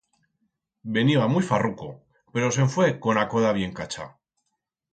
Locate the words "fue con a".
2.77-3.25